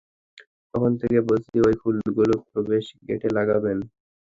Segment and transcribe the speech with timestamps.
[0.73, 3.77] কখন থেকে বলছি, এই ফুলগুলো প্রবেশগেটে লাগাবেন।